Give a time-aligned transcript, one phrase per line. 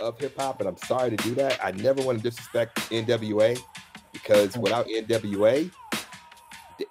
[0.00, 1.58] Of hip hop, and I'm sorry to do that.
[1.64, 3.58] I never want to disrespect NWA
[4.12, 5.70] because without NWA,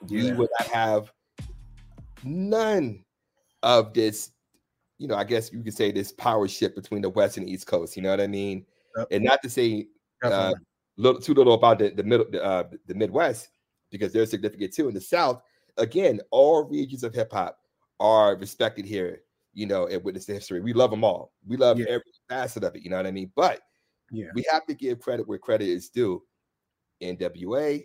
[0.09, 0.35] we Yeah.
[0.35, 1.11] would not have
[2.23, 3.03] none
[3.63, 4.31] of this.
[4.97, 7.67] You know, I guess you could say this power shift between the West and East
[7.67, 7.95] Coast.
[7.95, 8.65] You know what I mean?
[8.97, 9.07] Yep.
[9.11, 9.87] And not to say
[10.23, 10.53] uh,
[10.97, 13.49] little too little about the the middle uh, the Midwest
[13.89, 14.87] because they're significant too.
[14.87, 15.41] In the South,
[15.77, 17.57] again, all regions of hip hop
[17.99, 19.21] are respected here.
[19.53, 20.61] You know, and witness the history.
[20.61, 21.33] We love them all.
[21.45, 21.87] We love Yeah.
[21.89, 22.83] every facet of it.
[22.83, 23.31] You know what I mean?
[23.35, 23.59] But
[24.11, 24.27] yeah.
[24.33, 26.23] we have to give credit where credit is due.
[27.01, 27.83] NWA,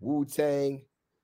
[0.00, 0.82] Wu Tang,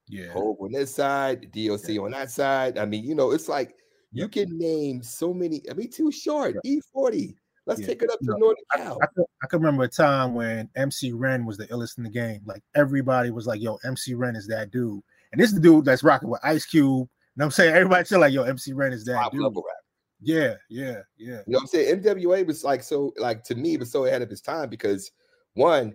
[0.09, 0.31] Yeah.
[0.33, 2.79] Hove on this side, DOC on that side.
[2.79, 3.75] I mean, you know, it's like
[4.13, 5.63] you can name so many.
[5.69, 6.57] I mean, too short.
[6.65, 7.37] E40.
[7.67, 7.89] Let's Yeah.
[7.89, 8.99] take it up to No, Northern Cal.
[9.03, 12.11] I could, I could remember a time when MC Ren was the illest in the
[12.11, 12.43] game.
[12.47, 15.85] Like everybody was like, "Yo, MC Ren is that dude," and this is the dude
[15.85, 17.09] that's rocking with Ice Cube.
[17.37, 17.75] What I'm saying?
[17.75, 19.77] everybody still like, "Yo, MC Ren is that Top dude." level rap.
[20.21, 21.43] Yeah, yeah, yeah.
[21.47, 22.03] You know what I'm saying?
[22.03, 25.11] NWA was like so, like to me, was so ahead of his time because
[25.55, 25.95] one,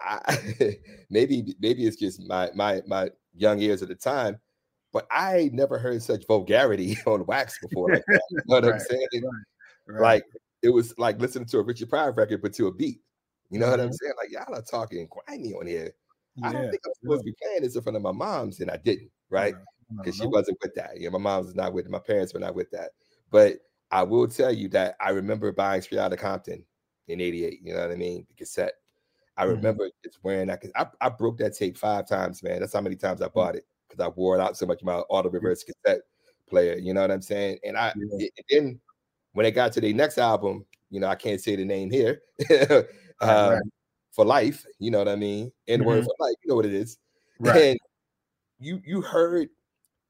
[0.00, 0.78] I
[1.10, 4.38] maybe maybe it's just my my my young years at the time,
[4.92, 7.90] but I never heard such vulgarity on wax before.
[7.90, 8.22] Like that.
[8.30, 9.08] You know what I'm saying?
[9.86, 10.00] Right.
[10.00, 10.24] Like
[10.62, 13.02] it was like listening to a Richard Pryor record, but to a beat.
[13.50, 13.94] You know what I'm Mhm.
[13.94, 14.12] saying?
[14.16, 15.92] Like y'all are talking grimy on here.
[16.42, 18.70] I don't think I'm supposed to be playing this in front of my mom's, and
[18.70, 19.54] I didn't, right?
[19.96, 20.98] Because she wasn't with that.
[20.98, 21.90] You know, my mom was not with it.
[21.90, 22.90] My parents were not with that.
[23.30, 23.58] But
[23.90, 26.64] I will tell you that I remember buying Straight Outta Compton
[27.08, 27.60] in '88.
[27.62, 28.26] You know what I mean?
[28.28, 28.74] The cassette.
[29.36, 29.56] I Mhm.
[29.56, 30.62] remember just wearing that.
[30.76, 32.60] I, I broke that tape five times, man.
[32.60, 33.26] That's how many times Mm.
[33.26, 34.82] I bought it because I wore it out so much.
[34.82, 36.02] My auto reverse cassette
[36.48, 36.76] player.
[36.76, 37.58] You know what I'm saying?
[37.64, 38.26] And I Yeah.
[38.36, 38.80] it- then
[39.32, 42.22] when it got to the next album, you know, I can't say the name here.
[43.20, 43.62] um, right.
[44.12, 45.52] For life, you know what I mean?
[45.68, 46.06] N word Mhm.
[46.06, 46.98] for life, you know what it is.
[47.38, 47.56] Right.
[47.56, 47.78] And
[48.58, 49.50] you you heard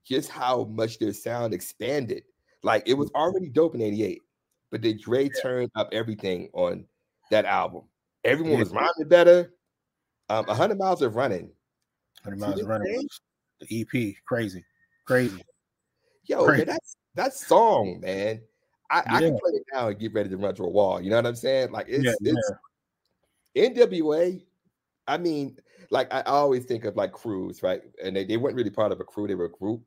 [0.08, 2.24] just how much their sound expanded.
[2.62, 4.22] Like it was already dope in 88,
[4.70, 6.86] but then Dre turned up everything on
[7.30, 7.84] that album.
[8.24, 8.58] Everyone Yeah.
[8.60, 9.54] was rhyming better.
[10.30, 11.50] Um, 100 miles of running.
[12.22, 13.06] 100 miles of running.
[13.60, 14.64] The EP, crazy,
[15.04, 15.42] crazy.
[16.24, 16.58] Yo, Right.
[16.58, 18.42] man, that's that song, man.
[18.90, 21.00] I, I can play it now and get ready to run to a wall.
[21.00, 21.70] You know what I'm saying?
[21.72, 22.52] Like it's Yeah, it's
[23.54, 24.42] NWA.
[25.06, 25.58] I mean,
[25.90, 27.82] like I always think of like crews, right?
[28.02, 29.82] And they, they weren't really part of a crew, they were a group,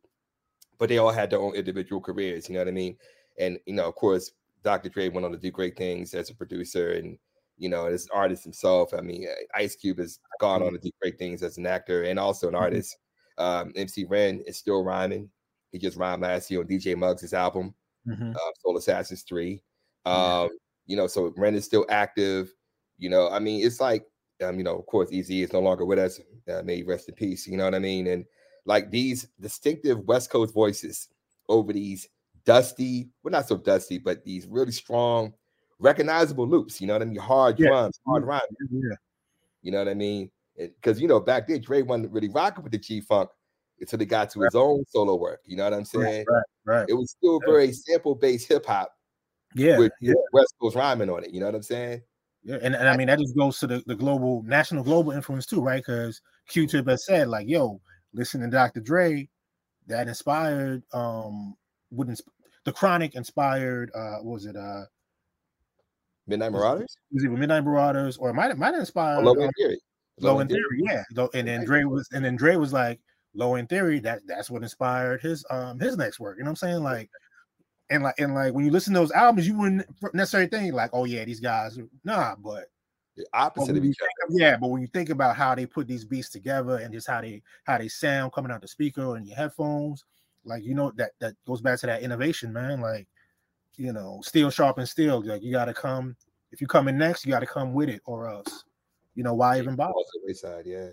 [0.82, 2.98] but they all had their own individual careers, you know what I mean?
[3.40, 4.34] And you know, of course,
[4.64, 4.90] Dr.
[4.90, 7.20] Dre went on to do great things as a producer and
[7.58, 8.94] you know, as an artist himself.
[8.96, 12.20] I mean, Ice Cube has gone on to do great things as an actor and
[12.20, 12.58] also an Mhm.
[12.58, 12.98] artist.
[13.38, 15.32] Um, MC Ren is still rhyming.
[15.72, 17.76] He just rhymed last year on DJ Muggs' album
[18.06, 18.42] Mhm.
[18.42, 19.64] uh, Soul Assassins 3.
[20.10, 20.34] Yeah.
[20.44, 20.50] Um,
[20.88, 22.54] you know, so Ren is still active.
[22.98, 24.08] You know, I mean, it's like,
[24.44, 26.20] um, you know, of course, Eazy is no longer with us.
[26.50, 27.48] Uh, may he rest in peace.
[27.48, 28.08] You know what I mean?
[28.08, 28.26] And
[28.66, 31.10] like these distinctive West Coast voices
[31.50, 32.08] over these
[32.46, 35.34] dusty, well, not so dusty, but these really strong,
[35.80, 36.80] recognizable loops.
[36.80, 37.20] You know what I mean?
[37.20, 37.70] Hard Yeah.
[37.70, 38.30] drums, hard mm-hmm.
[38.30, 38.44] rhymes.
[38.72, 38.96] Yeah,
[39.62, 40.32] You know what I mean?
[40.58, 43.30] Because you know, back then Dre wasn't really rocking with the G Funk
[43.80, 45.42] until he got to his own solo work.
[45.46, 46.26] You know what I'm saying?
[46.30, 46.86] right, right.
[46.88, 48.94] It was still very sample based hip hop
[49.56, 51.32] Yeah, with yeah, West Coast rhyming on it.
[51.32, 52.02] You know what I'm saying?
[52.44, 52.58] yeah.
[52.62, 55.62] And, and I mean that just goes to the, the global, national, global influence too,
[55.62, 55.84] right?
[55.86, 57.82] Because Q-Tip has said, like, yo,
[58.14, 58.80] listen to Dr.
[58.82, 59.28] Dre,
[59.88, 61.56] that inspired um
[61.92, 62.22] would insp-
[62.66, 64.84] the chronic inspired uh what was it uh
[66.28, 69.52] Midnight Marauders, was it Midnight Marauders or it might might have inspired Low um, End
[69.58, 69.80] Theory,
[70.20, 71.04] Low End Theory, yeah.
[71.14, 73.00] Low- And then Dre was, and then Dre was like,
[73.34, 74.00] Low End Theory.
[74.00, 76.38] That that's what inspired his um his next work.
[76.38, 76.84] You know what I'm saying?
[76.84, 77.10] Like,
[77.90, 80.92] and like and like when you listen to those albums, you wouldn't necessarily think like,
[80.94, 82.36] oh yeah, these guys, nah.
[82.36, 82.66] But,
[83.18, 84.34] the opposite of each other.
[84.34, 87.08] of, yeah, but when you think about how they put these beats together and just
[87.08, 90.06] how they how they sound coming out the speaker in your headphones,
[90.46, 92.82] like you know that that goes back to that innovation, man.
[92.82, 93.08] Like,
[93.76, 95.22] you know, steel sharpen steel.
[95.24, 96.16] Like you got to come
[96.52, 98.66] if you come in next, you got to come with it, or else,
[99.16, 99.94] you know, why even bother?
[100.24, 100.90] Wayside, yeah.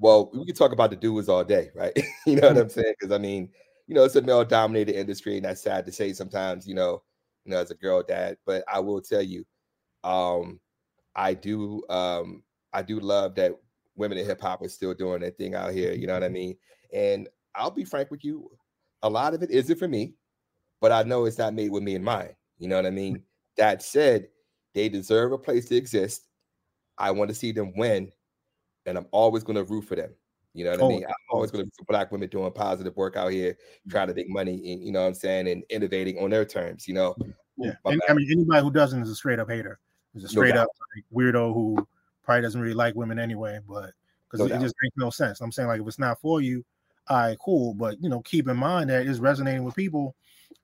[0.00, 1.92] Well, we can talk about the doers all day, right?
[2.26, 2.94] you know what I'm saying?
[2.98, 3.50] Because I mean,
[3.86, 6.66] you know, it's a male-dominated industry, and that's sad to say sometimes.
[6.66, 7.02] You know,
[7.44, 9.44] you know, as a girl dad, but I will tell you,
[10.04, 10.60] um,
[11.16, 13.52] I do, um, I do love that
[13.96, 15.92] women in hip hop are still doing their thing out here.
[15.92, 16.56] You know what I mean?
[16.92, 18.50] And I'll be frank with you,
[19.02, 20.14] a lot of it isn't for me,
[20.80, 22.34] but I know it's not made with me in mind.
[22.58, 23.22] You know what I mean?
[23.56, 24.28] That said,
[24.74, 26.26] they deserve a place to exist.
[26.98, 28.10] I want to see them win,
[28.86, 30.10] and I'm always going to root for them.
[30.52, 31.04] You know what oh, I mean?
[31.04, 33.56] I'm always going to root for black women doing positive work out here,
[33.86, 33.90] mm.
[33.90, 36.88] trying to make money, and you know what I'm saying, and innovating on their terms.
[36.88, 37.14] You know,
[37.56, 37.72] yeah.
[37.84, 39.78] And, I mean, anybody who doesn't is a straight up hater.
[40.14, 41.86] Is a straight no up like, weirdo who
[42.22, 43.90] probably doesn't really like women anyway, but
[44.30, 45.40] because no it, it just makes no sense.
[45.40, 46.64] I'm saying like if it's not for you,
[47.08, 47.74] all right, cool.
[47.74, 50.14] But you know, keep in mind that it's resonating with people.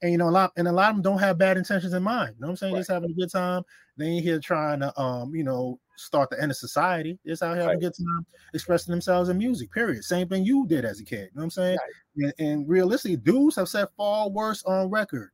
[0.02, 2.02] And you know, a lot and a lot of them don't have bad intentions in
[2.02, 2.34] mind.
[2.36, 2.72] You know what I'm saying?
[2.74, 2.80] Right.
[2.80, 3.62] Just having a good time.
[3.96, 7.18] They ain't here trying to um, you know, start the end of society.
[7.26, 7.76] Just out here having right.
[7.76, 9.70] a good time, expressing themselves in music.
[9.72, 10.02] Period.
[10.04, 11.18] Same thing you did as a kid.
[11.18, 11.78] You know what I'm saying?
[12.16, 12.34] Right.
[12.38, 15.30] And, and, realistically, dudes have said far worse on record.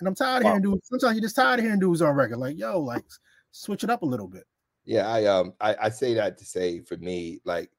[0.00, 0.88] And I'm tired of hearing dudes.
[0.88, 2.38] Sometimes you're just tired of hearing dudes on record.
[2.38, 3.04] Like, yo, like
[3.52, 4.44] switch it up a little bit.
[4.84, 7.70] Yeah, I um I, I say that to say for me, like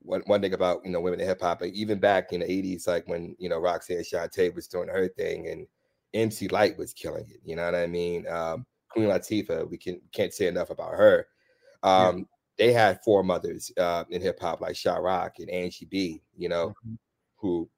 [0.00, 2.46] one, one thing about you know women in hip hop, like even back in the
[2.46, 5.66] 80s, like when you know Roxanne Shante was doing her thing and
[6.12, 7.40] MC Lyte was killing it.
[7.44, 8.26] You know what I mean?
[8.28, 11.26] Um, Queen Latifah, we can can't say enough about her.
[11.82, 12.24] Um, yeah.
[12.56, 16.22] They had four mothers uh, in hip hop, like Sha Rock and Angie B.
[16.36, 16.94] You know, mm-hmm.
[17.36, 17.68] who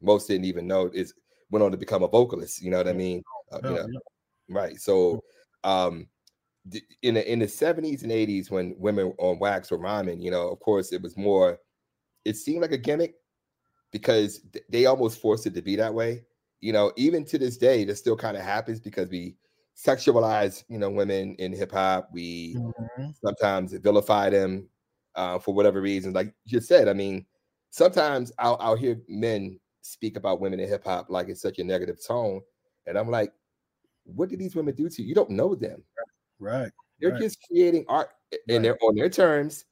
[0.00, 1.12] most didn't even know is
[1.50, 2.62] went on to become a vocalist.
[2.62, 3.22] You know what I mean?
[3.52, 3.98] Uh, you know, yeah.
[4.48, 4.80] right.
[4.80, 5.22] So,
[5.64, 6.06] um,
[7.02, 10.48] in the in the 70s and 80s when women on wax were rhyming, you know,
[10.48, 11.58] of course it was more,
[12.24, 13.14] it seemed like a gimmick
[13.92, 16.24] because they almost forced it to be that way.
[16.60, 19.36] You know, even to this day, that still kind of happens because we
[19.76, 22.08] sexualize, you know, women in hip hop.
[22.12, 23.10] We mm-hmm.
[23.24, 24.68] sometimes vilify them
[25.14, 26.14] uh, for whatever reasons.
[26.14, 27.26] Like you said, I mean,
[27.70, 31.64] sometimes I'll, I'll hear men speak about women in hip hop like it's such a
[31.64, 32.40] negative tone,
[32.86, 33.32] and I'm like,
[34.04, 35.08] what did these women do to you?
[35.08, 35.82] You don't know them.
[36.38, 36.70] Right.
[37.00, 37.20] They're right.
[37.20, 38.62] just creating art and right.
[38.62, 39.64] they're on their terms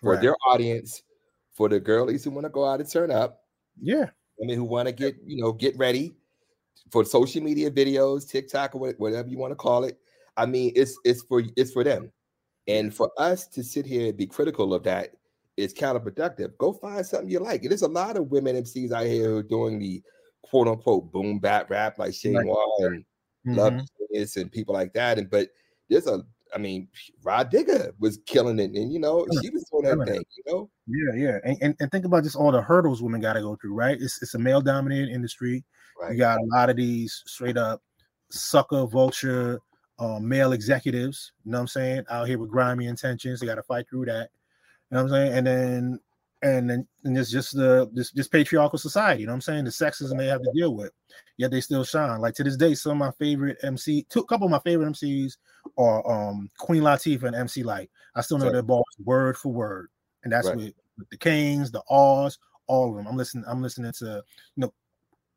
[0.00, 0.22] for right.
[0.22, 1.02] their audience,
[1.54, 3.40] for the girlies who want to go out and turn up.
[3.80, 4.10] Yeah.
[4.38, 6.16] Mean, who want to get, you know, get ready
[6.90, 9.98] for social media videos, TikTok or whatever you want to call it.
[10.36, 12.10] I mean, it's it's for it's for them.
[12.66, 15.10] And for us to sit here and be critical of that
[15.56, 16.56] is counterproductive.
[16.58, 17.62] Go find something you like.
[17.62, 20.02] There's a lot of women MCs out here who are doing the
[20.42, 22.46] quote unquote boom bap rap like Shane right.
[22.46, 23.04] Wall and
[23.46, 23.58] mm-hmm.
[23.58, 23.80] Love
[24.36, 25.18] and people like that.
[25.18, 25.48] And but
[25.88, 26.22] there's a
[26.54, 26.88] I mean,
[27.24, 30.70] Rah Digga was killing it, and you know, she was doing that thing, you know.
[30.86, 33.56] Yeah, yeah, and, and, and think about just all the hurdles women got to go
[33.56, 34.00] through, right?
[34.00, 35.64] It's it's a male dominated industry.
[36.00, 36.12] Right.
[36.12, 37.82] You got a lot of these straight up
[38.30, 39.60] sucker vulture
[39.98, 41.32] uh, male executives.
[41.44, 42.04] You know what I'm saying?
[42.08, 44.30] Out here with grimy intentions, they got to fight through that.
[44.90, 45.32] You know what I'm saying?
[45.38, 46.00] And then
[46.44, 49.22] and then and it's just the this this patriarchal society.
[49.22, 49.64] You know what I'm saying?
[49.64, 50.92] The sexism they have to deal with.
[51.38, 52.20] Yet they still shine.
[52.20, 55.38] Like to this day, some of my favorite MC, two couple of my favorite MCs
[55.78, 57.90] are um Queen Latifah and MC Lyte.
[58.14, 59.88] I still know their balls word for word,
[60.22, 60.56] and that's right.
[60.56, 63.06] with, with, the Kings, the R's, all of them.
[63.06, 63.44] I'm listening.
[63.48, 64.22] I'm listening to
[64.56, 64.74] you know,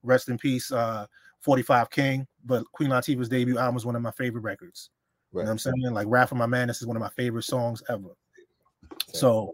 [0.03, 1.07] rest in peace, uh,
[1.39, 2.27] 45 King.
[2.45, 4.89] But Queen Latifah's debut album is one of my favorite records.
[5.31, 5.41] Right.
[5.41, 5.93] You know what I'm saying?
[5.93, 8.09] Like "Rap for My Man," this is one of my favorite songs ever.
[9.13, 9.53] So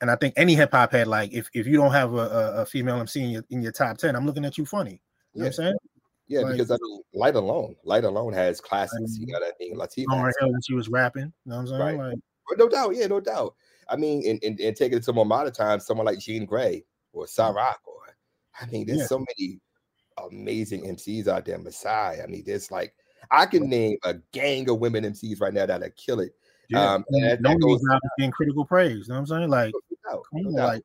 [0.00, 2.66] and I think any hip hop head, like if, if you don't have a, a,
[2.66, 4.92] female MC in your in your top 10, I'm looking at you funny.
[4.92, 5.38] You yeah.
[5.38, 5.74] know what I'm saying?
[6.28, 9.18] Yeah, like, because I mean, Lyte alone, Lyte alone has classics.
[9.18, 9.76] You know what I mean?
[9.76, 10.32] Latifah.
[10.42, 11.32] when she was rapping.
[11.44, 11.98] You know what I'm saying?
[11.98, 12.08] Right.
[12.48, 13.54] Like, no doubt, yeah, no doubt.
[13.88, 16.84] I mean, and, and, and taking it to more modern times, someone like Jean Grae
[17.12, 17.28] or mm.
[17.28, 18.16] Sa-Roc, or
[18.60, 19.06] I mean, there's yeah.
[19.06, 19.60] so many
[20.28, 21.58] amazing MCs out there.
[21.58, 22.22] Masai.
[22.22, 22.94] I mean, there's like
[23.30, 26.32] I can name a gang of women MCs right now that are kill it.
[26.70, 27.82] Yeah, um, and that, no that goes,
[28.16, 29.08] getting critical praise.
[29.08, 29.50] You know what I'm saying?
[29.50, 29.74] Like,
[30.06, 30.82] no, no like,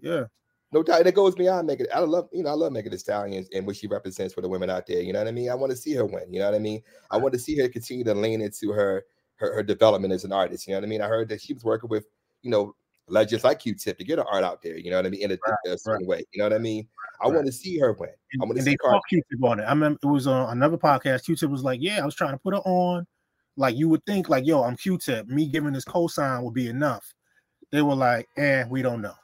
[0.00, 0.24] yeah.
[0.72, 0.98] No doubt.
[0.98, 1.86] And it goes beyond Megan.
[1.94, 4.48] I love, you know, I love Megan Thee Stallion and what she represents for the
[4.48, 5.00] women out there.
[5.00, 5.48] You know what I mean?
[5.48, 6.32] I want to see her win.
[6.32, 6.82] You know what I mean?
[7.10, 9.04] I want to see her continue to lean into her,
[9.36, 10.66] her her development as an artist.
[10.66, 11.00] You know what I mean?
[11.00, 12.06] I heard that she was working with,
[12.42, 12.74] you know,
[13.08, 14.76] legends like Q-Tip to get her art out there.
[14.76, 15.22] You know what I mean?
[15.22, 16.18] In a, right, a certain right.
[16.18, 16.24] way.
[16.32, 16.86] You know what I mean?
[17.22, 17.34] I right.
[17.34, 18.10] want to see her win.
[18.10, 19.64] I want to see they Q-Tip on it.
[19.64, 21.24] I remember it was on another podcast.
[21.24, 23.06] Q-Tip was like, "Yeah, I was trying to put her on."
[23.58, 25.26] Like you would think, like, "Yo, I'm Q-Tip.
[25.26, 27.12] Me giving this cosign would be enough."
[27.72, 29.14] They were like, "Eh, we don't know."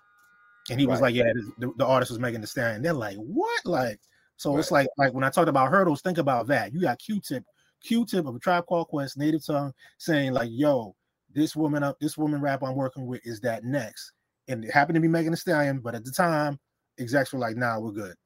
[0.68, 0.90] And he right.
[0.90, 4.00] was like, "Yeah, the, the, artist was making the stand." They're like, "What?" Like,
[4.36, 4.58] so right.
[4.58, 6.74] it's like, like when I talked about hurdles, think about that.
[6.74, 7.44] You got Q-Tip,
[7.80, 10.96] Q-Tip of a Tribe Called Quest, Native Tongue, saying like, "Yo,
[11.32, 14.14] this woman up, this woman rap I'm working with is that next,"
[14.48, 16.58] and it happened to be Megan Thee Stallion, but at the time,
[16.98, 18.16] execs were like, "Nah, we're good."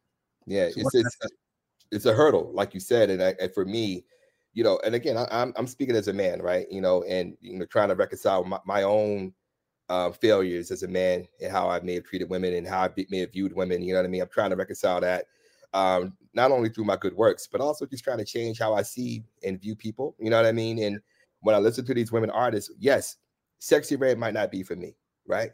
[0.46, 1.16] Yeah, so it's it's,
[1.92, 4.06] it's a hurdle, like you said, and, I, and for me,
[4.58, 6.66] you know, and again, I, am I'm, I'm speaking as a man, right?
[6.68, 9.32] You know, and you know, trying to reconcile my, my own
[9.88, 12.90] uh, failures as a man and how I may have treated women and how I
[13.08, 13.84] may have viewed women.
[13.84, 14.20] You know what I mean?
[14.20, 15.26] I'm trying to reconcile that,
[15.74, 18.82] um, not only through my good works, but also just trying to change how I
[18.82, 20.16] see and view people.
[20.18, 20.82] You know what I mean?
[20.82, 20.98] And
[21.42, 23.14] when I listen to these women artists, yes,
[23.60, 25.52] Sexyy Red might not be for me, right?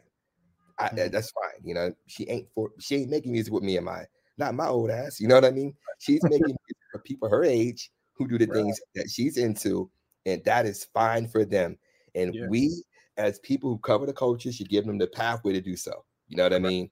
[0.79, 1.11] I, mm-hmm.
[1.11, 1.63] That's fine.
[1.63, 4.07] You know, she ain't for she ain't making music with me in mind.
[4.39, 5.19] not my old ass.
[5.19, 5.75] You know what I mean?
[5.99, 8.55] She's making music for people her age who do the right.
[8.55, 9.89] things that she's into,
[10.25, 11.77] and that is fine for them.
[12.15, 12.47] And yeah.
[12.49, 12.83] we,
[13.17, 16.05] as people who cover the culture, should give them the pathway to do so.
[16.27, 16.89] You know what I mean?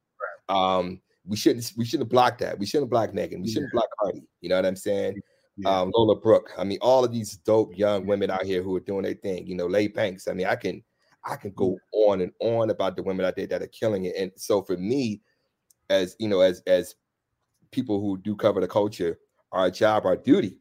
[0.50, 0.78] Right.
[0.78, 2.60] Um, we shouldn't we shouldn't block that.
[2.60, 3.42] We shouldn't block Megan.
[3.42, 3.80] We shouldn't yeah.
[3.80, 4.24] block Cardi.
[4.42, 5.22] You know what I'm saying?
[5.58, 5.82] Yeah.
[5.82, 6.52] Um, Lola Brooke.
[6.58, 9.48] I mean, all of these dope young women out here who are doing their thing.
[9.48, 10.28] You know, Lay Bankz.
[10.30, 10.84] I mean, I can
[11.26, 14.16] I can go on and on about the women out there that are killing it.
[14.18, 15.22] And so for me,
[15.90, 16.96] as you know, as as
[17.72, 19.20] people who do cover the culture,
[19.52, 20.58] our job, our duty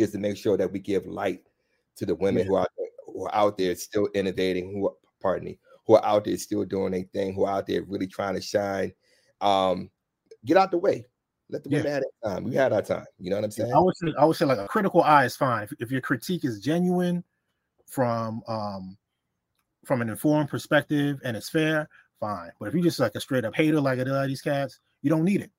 [0.00, 1.42] is to make sure that we give light
[1.96, 2.48] to the women yeah.
[2.48, 2.68] who are
[3.06, 6.92] who are out there still innovating, who pardon me, who are out there still doing
[6.92, 8.92] their thing, who are out there really trying to shine.
[9.40, 9.90] Um,
[10.44, 11.04] get out the way.
[11.48, 11.92] Let the women yeah.
[11.94, 12.44] have their time.
[12.44, 13.04] We had our time.
[13.18, 13.72] You know what I'm saying?
[13.72, 15.64] I would say, I would say like a critical eye is fine.
[15.64, 17.24] If, if your critique is genuine
[17.86, 18.96] from um
[19.84, 21.88] from an informed perspective and it's fair,
[22.20, 22.50] fine.
[22.60, 24.78] But if you're just like a straight up hater like a lot of these cats,
[25.02, 25.50] you don't need it.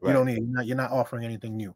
[0.00, 0.10] Right.
[0.10, 0.44] You don't need it.
[0.44, 1.74] You're not, you're not offering anything new.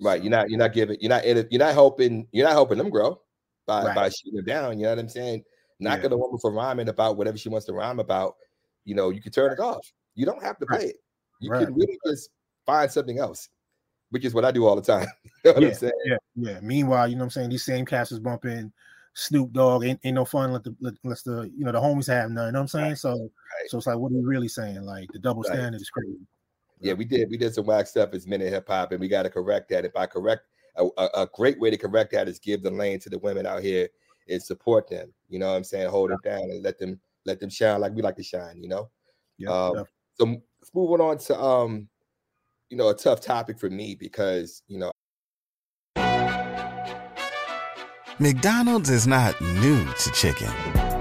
[0.00, 0.22] Right.
[0.22, 3.20] You're not you're not giving you're not you're not helping you're not helping them grow
[3.66, 3.94] by right.
[3.94, 4.78] by shooting them down.
[4.78, 5.44] You know what I'm saying?
[5.80, 6.04] Not yeah.
[6.04, 8.36] gonna woman for rhyming about whatever she wants to rhyme about.
[8.84, 9.86] You know, you can turn it off.
[10.14, 10.88] You don't have to play right.
[10.88, 10.96] it.
[11.40, 11.66] You right.
[11.66, 12.30] can really just
[12.66, 13.48] find something else,
[14.10, 15.06] which is what I do all the time.
[15.44, 16.60] you know yeah, yeah, yeah.
[16.60, 17.50] Meanwhile, you know what I'm saying?
[17.50, 18.72] These same cats is bumping
[19.14, 19.84] Snoop Dogg.
[19.84, 22.46] Ain't, ain't no fun let the let, let the you know the homies have none.
[22.46, 22.96] You know what I'm saying?
[22.96, 23.30] So
[23.66, 24.82] so it's like, what are you really saying?
[24.82, 26.18] Like the double standard is crazy.
[26.80, 29.24] Yeah, we did we did some whack stuff as minute hip hop, and we got
[29.24, 29.84] to correct that.
[29.84, 30.42] If I correct
[30.76, 33.46] a, a, a, great way to correct that is give the lane to the women
[33.46, 33.88] out here
[34.28, 35.12] and support them.
[35.28, 35.88] You know what I'm saying?
[35.88, 36.16] Hold yeah.
[36.22, 38.62] them down and let them let them shine like we like to shine.
[38.62, 38.90] You know.
[39.38, 39.50] Yeah.
[39.50, 39.82] Um, yeah.
[40.14, 40.42] So
[40.74, 41.88] moving on to um,
[42.70, 44.92] you know, a tough topic for me because you know.
[48.20, 50.50] McDonald's is not new to chicken,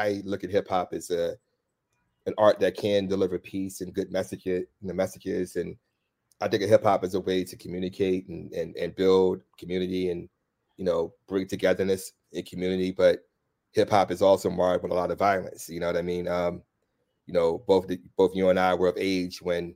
[0.00, 1.36] I look at hip hop as a
[2.26, 5.76] an art that can deliver peace and good messages, the messages, and
[6.40, 10.10] I think of hip hop as a way to communicate and, and and build community
[10.10, 10.28] and
[10.76, 12.90] you know bring togetherness in community.
[12.90, 13.20] But
[13.72, 15.68] hip hop is also marred with a lot of violence.
[15.68, 16.28] You know what I mean?
[16.28, 16.62] Um,
[17.26, 19.74] you know, both the, both you and I were of age when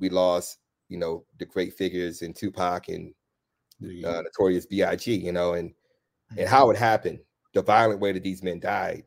[0.00, 3.14] we lost you know the great figures in Tupac and
[4.04, 5.14] uh, Notorious B.I.G.
[5.14, 5.72] You know, and
[6.36, 7.20] and how it happened,
[7.54, 9.04] the violent way that these men died,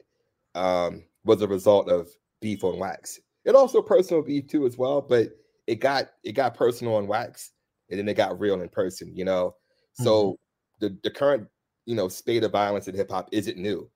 [0.56, 2.10] um, was a result of
[2.42, 3.20] beef on wax.
[3.46, 5.30] It also personal beef too as well, but
[5.68, 7.52] it got it got personal on wax,
[7.90, 9.16] and then it got real in person.
[9.16, 9.56] You know,
[9.94, 10.86] so mm-hmm.
[10.86, 11.48] the the current
[11.86, 13.90] you know state of violence in hip hop isn't new.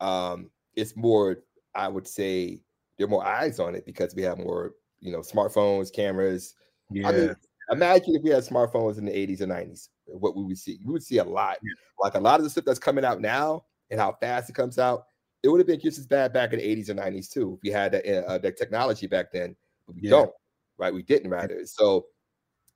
[0.00, 1.38] Um, it's more,
[1.74, 2.62] I would say,
[2.96, 6.54] there are more eyes on it because we have more you know smartphones, cameras,
[6.90, 7.08] yeah.
[7.08, 7.36] I mean,
[7.70, 10.80] imagine if we had smartphones in the 80s and 90s, what we would see.
[10.84, 11.58] We would see a lot.
[11.62, 11.72] Yeah.
[11.98, 14.78] Like a lot of the stuff that's coming out now and how fast it comes
[14.78, 15.04] out,
[15.42, 17.54] it would have been just as bad back in the 80s and 90s too.
[17.54, 19.56] If we had that, uh, that technology back then,
[19.86, 20.10] but we yeah.
[20.10, 20.30] don't,
[20.78, 20.92] right?
[20.92, 21.64] We didn't rather.
[21.66, 22.06] So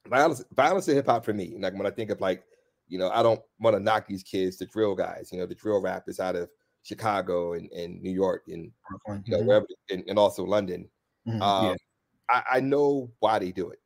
[0.08, 2.44] violence, violence in hip hop for me, like when I think of like,
[2.88, 5.54] you know, I don't want to knock these kids, the drill guys, you know, the
[5.54, 6.48] drill rappers out of
[6.82, 8.72] Chicago and, and New York and you
[9.06, 9.46] know, mm-hmm.
[9.46, 10.88] wherever, and, and also London.
[11.26, 11.42] Mm-hmm.
[11.42, 11.74] Um, yeah.
[12.30, 13.78] I, I know why they do it.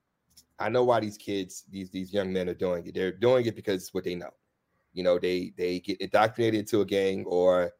[0.59, 2.95] I know why these kids, these these young men are doing it.
[2.95, 4.31] They're doing it because it's what they know.
[4.93, 7.73] You know, they they get indoctrinated into a gang or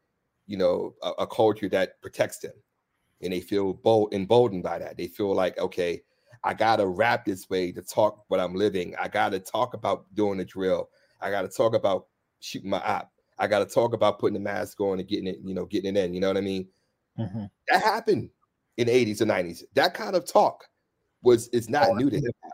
[0.49, 2.53] you know a, a culture that protects them,
[3.21, 4.97] and they feel bold emboldened by that.
[4.97, 6.01] They feel like okay,
[6.43, 8.95] I gotta rap this way to talk what I'm living.
[8.99, 10.89] I gotta talk about doing the drill.
[11.21, 12.07] I gotta talk about
[12.39, 13.11] shooting my op.
[13.37, 16.03] I gotta talk about putting the mask on and getting it, you know, getting it
[16.03, 16.13] in.
[16.15, 16.67] You know what I mean?
[17.19, 17.45] Mm-hmm.
[17.69, 18.31] That happened
[18.77, 19.63] in the 80s and 90s.
[19.75, 20.65] That kind of talk
[21.21, 22.53] was it's not oh, new to hip hop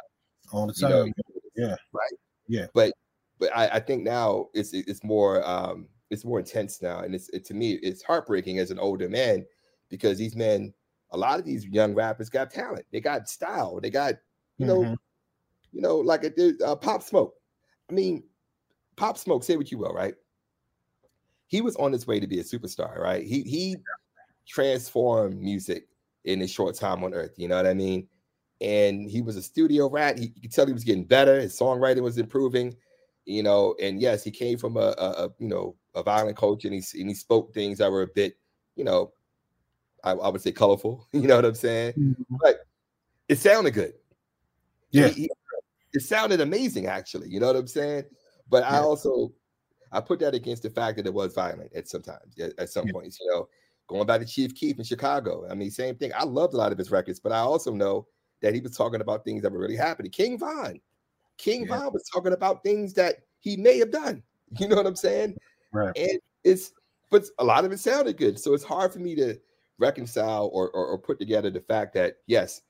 [0.51, 0.91] all the time.
[0.91, 1.13] You know,
[1.55, 2.13] yeah, right.
[2.47, 2.91] Yeah, but
[3.39, 7.29] but I, I think now it's it's more um it's more intense now, and it's
[7.29, 9.45] it, to me it's heartbreaking as an older man
[9.89, 10.73] because these men,
[11.11, 14.15] a lot of these young rappers got talent, they got style, they got
[14.57, 14.93] you know, mm-hmm.
[15.73, 17.35] you know, like a uh, Pop Smoke.
[17.89, 18.23] I mean,
[18.95, 19.43] Pop Smoke.
[19.43, 20.15] Say what you will, right?
[21.47, 23.23] he was on his way to be a superstar, right?
[23.25, 23.77] He he
[24.47, 25.87] transformed music
[26.23, 27.33] in his short time on earth.
[27.37, 28.07] You know what I mean?
[28.61, 30.17] And he was a studio rat.
[30.17, 31.39] He, you could tell he was getting better.
[31.39, 32.75] His songwriting was improving.
[33.25, 36.67] You know, and yes, he came from a, a, a you know a violent culture,
[36.67, 38.37] and he and he spoke things that were a bit,
[38.75, 39.11] you know,
[40.03, 41.07] I, I would say colorful.
[41.13, 41.93] You know what I'm saying?
[41.93, 42.35] Mm-hmm.
[42.41, 42.67] But
[43.27, 43.93] it sounded good.
[44.91, 45.29] Yeah, he, he,
[45.93, 47.29] it sounded amazing, actually.
[47.29, 48.03] You know what I'm saying?
[48.49, 48.79] But yeah.
[48.79, 49.33] I also
[49.91, 52.85] I put that against the fact that it was violent at sometimes at, at some
[52.85, 52.93] yeah.
[52.93, 53.19] points.
[53.19, 53.47] You know,
[53.87, 55.47] going by the Chief Keef in Chicago.
[55.49, 56.11] I mean, same thing.
[56.15, 58.07] I loved a lot of his records, but I also know
[58.41, 60.11] that he was talking about things that were really happening.
[60.11, 60.79] King Von,
[61.37, 61.79] King yeah.
[61.79, 64.23] Von was talking about things that he may have done.
[64.59, 65.35] You know what I'm saying?
[65.75, 65.97] Right.
[65.97, 66.71] And it's
[67.11, 68.39] but a lot of it sounded good.
[68.39, 69.37] So it's hard for me to
[69.77, 72.61] reconcile or, or, or put together the fact that yes,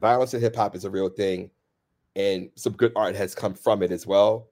[0.00, 1.50] violence in hip hop is a real thing,
[2.16, 4.48] and some good art has come from it as well.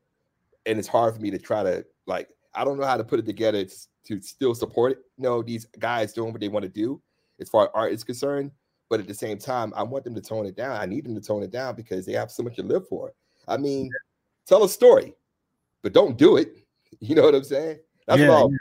[0.66, 3.18] And it's hard for me to try to like I don't know how to put
[3.18, 4.98] it together to, to still support it.
[5.18, 7.00] You know, these guys doing what they want to do
[7.40, 8.50] as far as art is concerned.
[8.88, 10.76] But at the same time, I want them to tone it down.
[10.80, 13.12] I need them to tone it down because they have so much to live for.
[13.48, 13.90] I mean,
[14.46, 15.14] tell a story,
[15.82, 16.56] but don't do it.
[17.00, 17.80] You know what I'm saying?
[18.06, 18.52] That's yeah, all.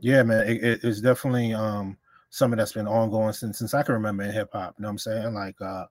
[0.00, 0.48] Yeah, man.
[0.48, 1.96] It, it's definitely um
[2.30, 4.74] something that's been ongoing since since I can remember in hip hop.
[4.78, 5.34] You know what I'm saying?
[5.34, 5.86] Like uh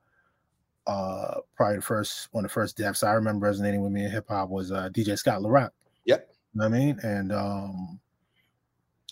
[0.88, 4.12] uh probably the first one of the first deaths I remember resonating with me in
[4.12, 5.74] hip hop was uh DJ Scott La Rock.
[6.06, 6.28] Yep.
[6.54, 7.00] You know what I mean?
[7.04, 8.00] And um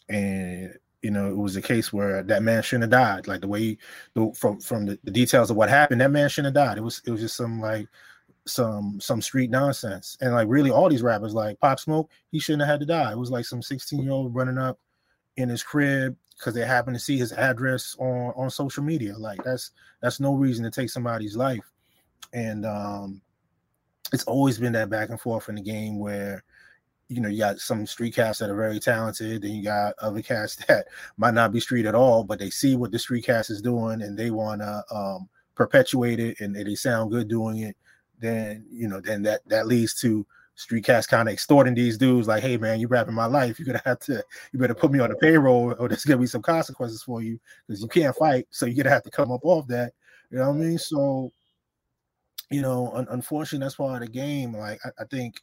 [0.09, 3.27] and you know, it was a case where that man shouldn't have died.
[3.27, 3.77] Like the way
[4.15, 6.77] the, from from the, the details of what happened, that man shouldn't have died.
[6.77, 7.87] It was it was just some like
[8.45, 10.17] some some street nonsense.
[10.21, 13.11] And like really all these rappers, like Pop Smoke, he shouldn't have had to die.
[13.11, 14.79] It was like some 16 year old running up
[15.37, 19.17] in his crib because they happened to see his address on on social media.
[19.17, 21.65] Like that's that's no reason to take somebody's life.
[22.33, 23.21] And um
[24.11, 26.43] it's always been that back and forth in the game where
[27.09, 30.21] you know, you got some street cats that are very talented, then you got other
[30.21, 30.85] cats that
[31.17, 34.01] might not be street at all, but they see what the street cast is doing
[34.03, 37.75] and they want to um, perpetuate it and they sound good doing it.
[38.19, 40.25] Then you know, then that that leads to
[40.59, 43.57] street cats kind of extorting these dudes like, hey man, you rapping my life.
[43.57, 46.27] You're gonna have to, you better put me on the payroll or there's gonna be
[46.27, 48.45] some consequences for you because you can't fight.
[48.49, 49.93] So you're gonna have to come up off that.
[50.29, 50.77] You know what I mean?
[50.77, 51.31] So,
[52.51, 54.55] you know, un- unfortunately, that's part of the game.
[54.55, 55.41] Like I, I think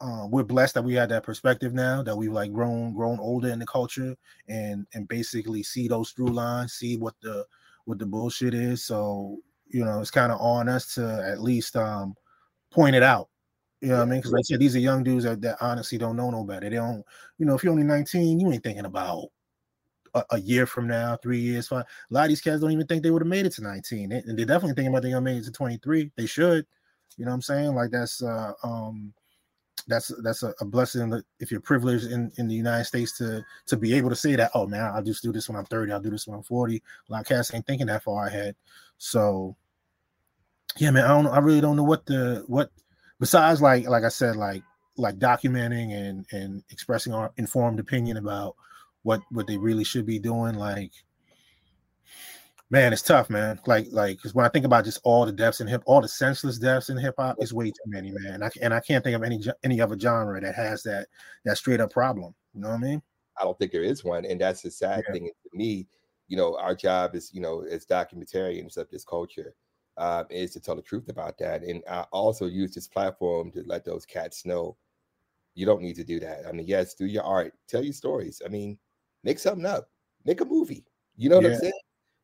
[0.00, 3.48] uh, we're blessed that we had that perspective now that we've like grown grown older
[3.48, 4.16] in the culture
[4.48, 7.44] and and basically see those through lines see what the
[7.84, 9.38] what the bullshit is so
[9.70, 12.14] you know it's kind of on us to at least um
[12.70, 13.28] point it out
[13.80, 14.18] you know what I mean?
[14.18, 16.68] Because like I said, these are young dudes that, that honestly don't know no better.
[16.68, 17.04] They don't,
[17.38, 19.28] you know, if you're only 19, you ain't thinking about
[20.14, 21.84] a, a, year from now, three years, five.
[21.84, 24.10] A lot of these cats don't even think they would have made it to 19.
[24.10, 26.10] And they're definitely thinking about they gonna make it to 23.
[26.16, 26.66] They should.
[27.16, 27.74] You know what I'm saying?
[27.74, 29.12] Like that's uh um
[29.86, 33.76] that's that's a, a, blessing if you're privileged in, in the United States to to
[33.76, 34.50] be able to say that.
[34.54, 35.92] Oh man, I'll just do this when I'm 30.
[35.92, 36.76] I'll do this when I'm 40.
[36.76, 38.56] A lot of cats ain't thinking that far ahead.
[38.98, 39.56] So
[40.76, 41.26] yeah, man, I don't.
[41.26, 42.70] I really don't know what the what
[43.18, 44.62] besides like like I said like
[44.96, 48.54] like documenting and and expressing our informed opinion about
[49.02, 50.54] what what they really should be doing.
[50.54, 50.92] Like
[52.70, 53.58] man, it's tough, man.
[53.66, 56.08] Like, like, because when I think about just all the deaths in hip, all the
[56.08, 58.42] senseless deaths in hip hop, it's way too many, man.
[58.42, 61.08] I, and I can't think of any any other genre that has that
[61.44, 62.34] that straight up problem.
[62.54, 63.02] You know what I mean?
[63.40, 65.12] I don't think there is one, and that's the sad yeah.
[65.12, 65.26] thing.
[65.26, 65.86] To me,
[66.28, 69.54] you know, our job is, you know, as documentarians of this culture,
[69.96, 73.64] uh, is to tell the truth about that, and I also use this platform to
[73.66, 74.76] let those cats know
[75.54, 76.46] you don't need to do that.
[76.48, 78.40] I mean, yes, do your art, tell your stories.
[78.44, 78.78] I mean,
[79.24, 79.90] make something up,
[80.24, 80.84] make a movie.
[81.16, 81.54] You know what yeah.
[81.54, 81.72] I'm saying?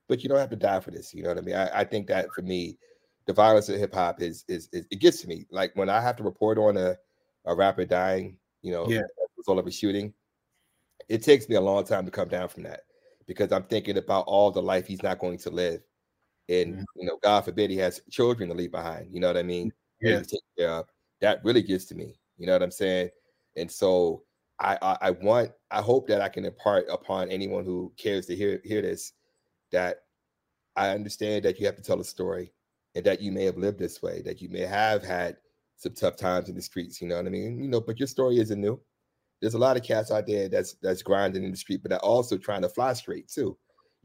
[0.09, 1.15] but you don't have to die for this.
[1.15, 1.55] You know what I mean?
[1.55, 2.79] I, I think that for me,
[3.27, 5.47] the violence of hip hop is, is, is it gets to me.
[5.51, 6.97] Like when I have to report on a,
[7.47, 9.01] a rapper dying, you know, yeah.
[9.39, 10.13] result of a shooting,
[11.09, 12.83] it takes me a long time to come down from that
[13.27, 15.81] because I'm thinking about all the life he's not going to live.
[16.49, 16.83] And mm-hmm.
[16.97, 19.13] you know, God forbid he has children to leave behind.
[19.13, 19.73] You know what I mean?
[20.01, 20.21] Yeah.
[20.21, 20.87] take care of.
[21.21, 22.15] That really gets to me.
[22.37, 23.11] You know what I'm saying?
[23.57, 24.23] And so
[24.61, 28.37] I, I I want I hope that I can impart upon anyone who cares to
[28.37, 29.13] hear hear this
[29.73, 30.03] that
[30.77, 32.53] I understand that you have to tell a story
[32.95, 35.37] and that you may have lived this way, that you may have had
[35.77, 37.63] some tough times in the streets, you know what I mean?
[37.63, 38.81] You know, but your story isn't new.
[39.45, 41.99] There's a lot of cats out there that's that's grinding in the street, but they're
[41.99, 43.59] also trying to fly straight too.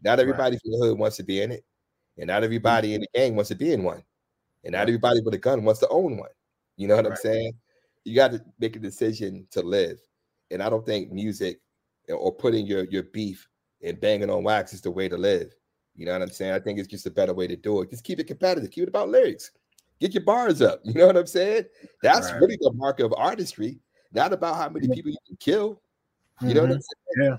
[0.03, 0.61] Not everybody right.
[0.61, 1.63] from the hood wants to be in it,
[2.17, 2.43] and not mm-hmm.
[2.43, 4.03] everybody in the gang wants to be in one,
[4.65, 6.29] and not everybody with a gun wants to own one.
[6.75, 7.11] You know what right.
[7.11, 7.53] I'm saying?
[8.03, 10.01] You got to make a decision to live,
[10.51, 11.61] and I don't think music
[12.09, 13.47] or putting your your beef
[13.81, 15.55] and banging on wax is the way to live.
[15.95, 16.53] You know what I'm saying?
[16.53, 17.91] I think it's just a better way to do it.
[17.91, 18.71] Just keep it competitive.
[18.71, 19.51] Keep it about lyrics.
[19.99, 20.81] Get your bars up.
[20.85, 21.65] You know what I'm saying?
[22.01, 22.41] That's right.
[22.41, 23.79] really the mark of artistry,
[24.13, 25.81] not about how many people you can kill.
[26.41, 27.21] You know what I'm Mm-hmm.
[27.21, 27.31] saying?
[27.31, 27.37] Yeah.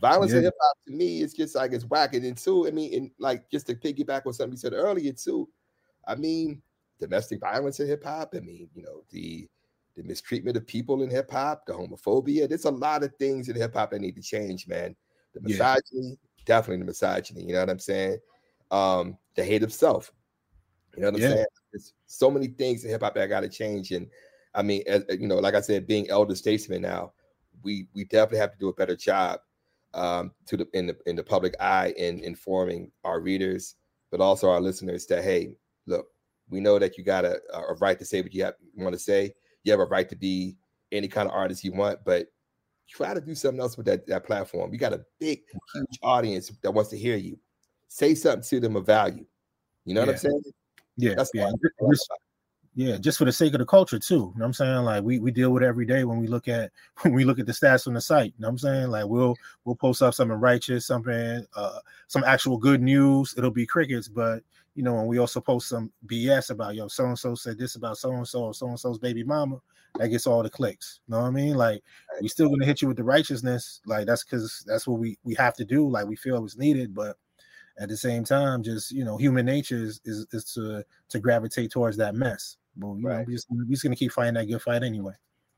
[0.00, 0.38] Violence Yeah.
[0.38, 2.14] in hip hop to me, it's just like it's whack.
[2.14, 5.12] And then too, I mean, and like just to piggyback on something you said earlier
[5.12, 5.48] too.
[6.06, 6.62] I mean,
[6.98, 8.34] domestic violence in hip hop.
[8.36, 9.48] I mean, you know, the
[9.96, 12.48] the mistreatment of people in hip hop, the homophobia.
[12.48, 14.94] There's a lot of things in hip hop that need to change, man.
[15.34, 15.48] The Yeah.
[15.48, 17.42] misogyny, definitely the misogyny.
[17.44, 18.18] You know what I'm saying?
[18.70, 20.12] Um, the hate of self.
[20.94, 21.28] You know what I'm Yeah.
[21.28, 21.46] saying?
[21.72, 23.90] There's so many things in hip hop that got to change.
[23.90, 24.08] And
[24.58, 27.12] I mean, as, you know, like I said, being elder statesmen now,
[27.62, 29.38] we we definitely have to do a better job
[29.94, 33.76] um, to the in the in the public eye in informing our readers,
[34.10, 35.54] but also our listeners that hey,
[35.86, 36.08] look,
[36.50, 38.98] we know that you got a, a right to say what you have want to
[38.98, 39.32] say.
[39.62, 40.56] You have a right to be
[40.90, 42.26] any kind of artist you want, but
[42.88, 44.72] try to do something else with that, that platform.
[44.72, 45.42] You got a big,
[45.74, 47.38] huge audience that wants to hear you.
[47.88, 49.24] Say something to them of value.
[49.84, 50.42] You know what I'm saying?
[50.96, 52.10] Yeah, That's yeah, all ju- I'm just,
[52.74, 52.96] yeah.
[52.96, 54.14] Just for the sake of the culture too.
[54.14, 54.84] You know what I'm saying?
[54.84, 56.70] Like we, we deal with it every day when we look at
[57.02, 58.34] when we look at the stats on the site.
[58.36, 58.88] You know what I'm saying?
[58.88, 63.34] Like we'll we'll post up something righteous, something uh some actual good news.
[63.36, 64.42] It'll be crickets, but
[64.78, 67.74] you know, when we also post some BS about yo, so and so said this
[67.74, 69.60] about so and so, so and so's baby mama,
[69.96, 71.00] that gets all the clicks.
[71.08, 71.56] You know what I mean?
[71.56, 71.82] Like
[72.22, 73.80] we still gonna hit you with the righteousness.
[73.86, 75.88] Like that's because that's what we we have to do.
[75.88, 77.16] Like we feel it's needed, but
[77.78, 81.70] at the same time, just you know, human nature is is, is to to gravitate
[81.70, 82.56] towards that mess.
[82.78, 83.26] Well, you know, Right.
[83.26, 85.12] we just we just gonna keep fighting that good fight anyway.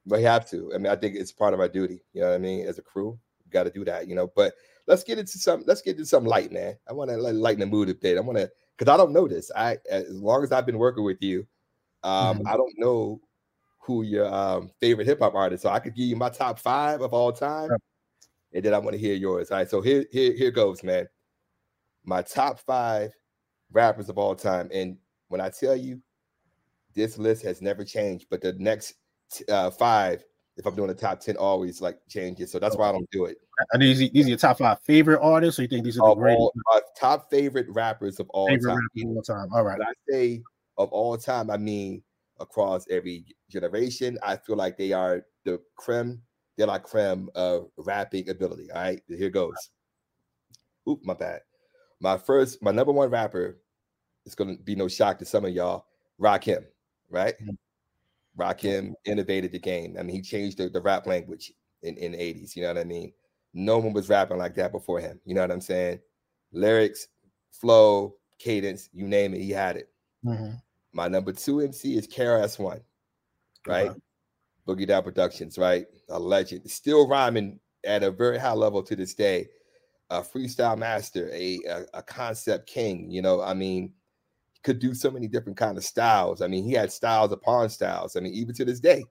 [0.06, 0.72] we have to.
[0.74, 2.02] I mean, I think it's part of our duty.
[2.14, 2.66] You know what I mean?
[2.66, 4.08] As a crew, we got to do that.
[4.08, 4.54] You know, but
[4.86, 5.62] let's get into some.
[5.66, 6.76] Let's get into some light, man.
[6.88, 8.16] I want to lighten the mood a bit.
[8.16, 9.50] I want to because I don't know this.
[9.54, 11.46] I as long as I've been working with you,
[12.02, 12.46] um, Mhm.
[12.46, 13.20] I don't know
[13.78, 15.62] who your um, favorite hip hop artist.
[15.62, 17.70] So I could give you my top five of all time,
[18.52, 19.50] and then I want to hear yours.
[19.50, 19.68] All right.
[19.70, 21.08] So here, here, here goes, man.
[22.04, 23.12] My top five
[23.72, 24.96] rappers of all time, and
[25.28, 26.00] when I tell you,
[26.94, 28.94] this list has never changed, but the next
[29.30, 30.24] t- uh, five,
[30.56, 32.50] if I'm doing the top ten, always like changes.
[32.50, 33.38] So that's why I don't do it.
[33.72, 36.12] Are these these are your top five favorite artists, or you think these are the
[36.12, 38.78] Of greatest all, my top favorite rappers of all favorite time.
[38.78, 39.48] of all time?
[39.52, 39.78] All right.
[39.78, 40.42] When I say
[40.78, 42.02] of all time, I mean
[42.40, 44.18] across every generation.
[44.22, 46.22] I feel like they are the creme,
[46.56, 48.70] they're like creme of rapping ability.
[48.72, 49.54] All right, here goes.
[50.88, 51.42] Oop, my bad.
[52.00, 53.58] My first, my number one rapper,
[54.24, 55.86] it's gonna be no shock to some of y'all,
[56.20, 56.64] Rakim,
[57.10, 57.34] right?
[57.40, 57.56] Mhm.
[58.38, 59.96] Rakim innovated the game.
[59.98, 62.78] I mean, he changed the, the rap language in, in the 80s, you know what
[62.78, 63.12] I mean?
[63.52, 65.20] No one was rapping like that before him.
[65.24, 66.00] You know what I'm saying?
[66.52, 67.08] Lyrics,
[67.50, 69.92] flow, cadence, you name it, he had it.
[70.24, 70.60] Mhm.
[70.92, 72.80] My number two MC is KRS-One,
[73.66, 73.90] right?
[73.90, 74.00] Okay.
[74.66, 75.86] Boogie Down Productions, right?
[76.08, 79.48] A legend, still rhyming at a very high level to this day.
[80.10, 83.10] A freestyle master, a, a a concept king.
[83.10, 83.92] You know, I mean,
[84.62, 86.42] could do so many different kind of styles.
[86.42, 88.16] I mean, he had styles upon styles.
[88.16, 89.04] I mean, even to this day,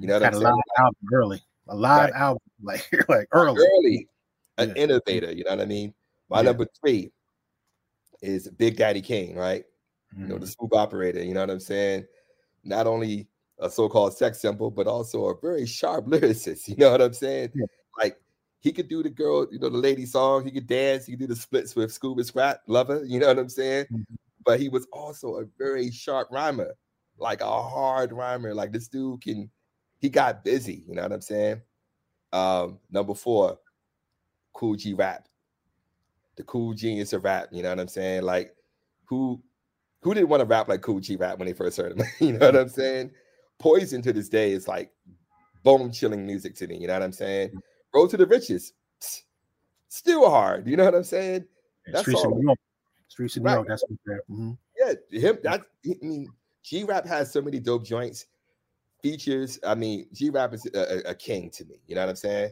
[0.00, 0.42] you know I'm a saying?
[0.44, 2.12] live album early, a live Right.
[2.14, 3.58] album like like early.
[3.60, 4.08] early,
[4.58, 4.82] an Yeah.
[4.82, 5.30] innovator.
[5.32, 5.94] You know what I mean?
[6.30, 6.42] My Yeah.
[6.44, 7.12] number three
[8.22, 9.64] is Big Daddy Kane, right?
[10.16, 10.66] you know, the mm-hmm.
[10.68, 12.06] smooth operator, you know what I'm saying?
[12.64, 17.02] Not only a so-called sex symbol, but also a very sharp lyricist, you know what
[17.02, 17.50] I'm saying?
[17.54, 17.66] Yeah.
[18.60, 21.20] He could do the girl, you know, the lady song, he could dance, he could
[21.20, 23.86] do the splits with Scuba Scrap, Lover, you know what I'm saying?
[23.92, 24.04] Mhm.
[24.44, 26.74] But he was also a very sharp rhymer,
[27.18, 28.54] like a hard rhymer.
[28.54, 29.50] Like this dude can,
[29.98, 31.60] he got busy, you know what I'm saying?
[32.32, 33.58] Um, number four,
[34.52, 35.28] Kool G Rap,
[36.36, 38.22] the cool genius of rap, you know what I'm saying?
[38.22, 38.54] Like
[39.06, 39.42] who
[40.02, 42.06] who didn't want to rap like Kool G Rap when they first heard him?
[42.20, 43.10] you know what I'm saying?
[43.58, 44.92] Poison to this day is like
[45.62, 46.76] bone chilling music to me.
[46.78, 47.50] You know what I'm saying?
[47.94, 48.72] Road to the Riches,
[49.88, 50.66] still hard.
[50.66, 51.44] You know what I'm saying?
[51.86, 52.38] Yeah, That's Streets of all.
[52.38, 52.58] New York.
[53.08, 53.68] Streets of New York.
[53.68, 54.58] That's what mhm.
[54.78, 55.38] Yeah, him.
[55.42, 56.28] That I mean,
[56.62, 58.26] G Rap has so many dope joints,
[59.02, 59.58] features.
[59.64, 61.76] I mean, G Rap is a, a- a king to me.
[61.86, 62.50] You know what I'm saying?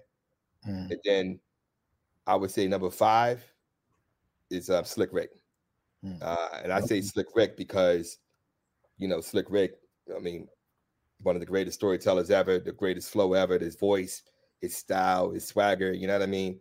[0.67, 0.91] Mm.
[0.91, 1.41] And then
[2.27, 3.45] I would say number five
[4.51, 5.31] is uh, Slick Rick.
[6.05, 6.19] Mm.
[6.23, 8.19] Uh, and I say Slick Rick because,
[8.99, 9.73] you know, Slick Rick,
[10.15, 10.49] I mean,
[11.23, 14.23] one of the greatest storytellers ever, the greatest flow ever, his voice,
[14.65, 16.59] his style, his swagger, you know what I mean?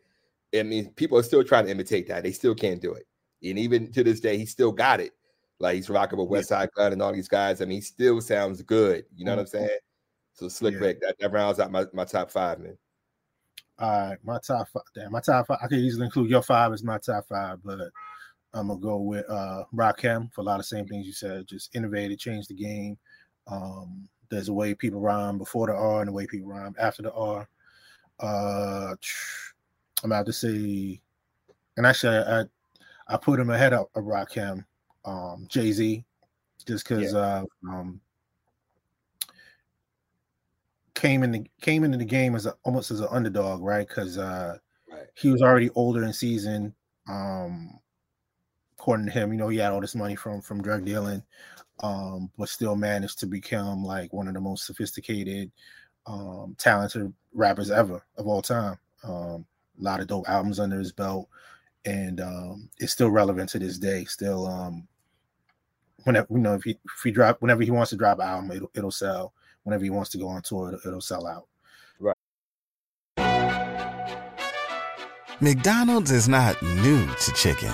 [0.56, 2.24] I mean, people are still trying to imitate that.
[2.24, 3.08] They still can't do it.
[3.44, 5.12] And even to this day, he still got it.
[5.60, 6.30] Like he's rocking with.
[6.30, 7.62] Westside Gunn and all these guys.
[7.62, 9.06] I mean, he still sounds good.
[9.16, 9.50] You know what I'm Mhm.
[9.50, 9.80] saying?
[10.34, 10.80] So Slick Yeah.
[10.82, 12.78] Rick, that, that rounds out my, my top five, man.
[13.80, 14.84] All right, my top five.
[14.94, 15.58] Damn, my top five.
[15.62, 17.80] I could easily include your five as my top five, but
[18.54, 21.48] I'm gonna go with uh Rakim for a lot of same things you said.
[21.48, 22.98] Just innovated, changed the game.
[23.48, 27.02] Um, there's a way people rhyme before the R and the way people rhyme after
[27.02, 27.48] the R.
[28.20, 28.96] Uh,
[30.04, 31.02] I'm about to say,
[31.78, 32.46] and actually, I
[33.08, 34.66] I put him ahead of, of Rakim,
[35.06, 36.04] um, Jay Z,
[36.66, 38.00] just because uh, um,
[40.94, 43.88] came in the came into the game as a, almost as an underdog, right?
[43.88, 44.58] Because uh,
[44.92, 45.08] Right.
[45.16, 46.76] he was already older in season.
[47.10, 47.80] Um,
[48.78, 51.24] according to him, you know, he had all this money from from drug dealing,
[51.82, 55.52] um, but still managed to become like one of the most sophisticated,
[56.06, 58.78] um, talented rappers ever of all time.
[59.04, 59.46] Um,
[59.80, 61.28] a lot of dope albums under his belt,
[61.86, 64.06] and um, it's still relevant to this day.
[64.06, 64.88] Still, um,
[66.04, 68.52] whenever you know if he if he drop whenever he wants to drop an album,
[68.52, 69.34] it'll it'll sell.
[69.64, 71.48] Whenever he wants to go on tour, it'll, it'll sell out.
[72.00, 72.16] Right.
[75.40, 77.74] McDonald's is not new to chicken.